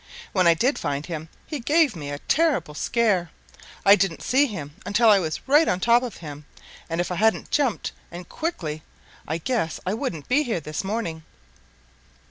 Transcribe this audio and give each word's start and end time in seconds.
When 0.33 0.47
I 0.47 0.55
did 0.55 0.79
find 0.79 1.05
him, 1.05 1.29
he 1.45 1.59
gave 1.59 1.95
me 1.95 2.09
a 2.09 2.17
terrible 2.17 2.73
scare. 2.73 3.29
I 3.85 3.95
didn't 3.95 4.23
see 4.23 4.47
him 4.47 4.73
until 4.83 5.11
I 5.11 5.19
was 5.19 5.47
right 5.47 5.67
on 5.67 5.79
top 5.79 6.01
of 6.01 6.17
him, 6.25 6.47
and 6.89 6.99
if 6.99 7.11
I 7.11 7.17
hadn't 7.17 7.51
jumped, 7.51 7.91
and 8.09 8.21
jumped 8.23 8.29
quickly, 8.29 8.81
I 9.27 9.37
guess 9.37 9.79
I 9.85 9.93
wouldn't 9.93 10.27
be 10.27 10.41
here 10.41 10.59
this 10.59 10.83
morning. 10.83 11.21